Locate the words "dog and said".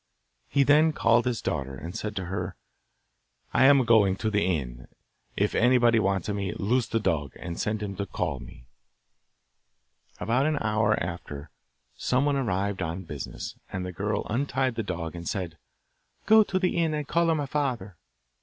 14.81-15.59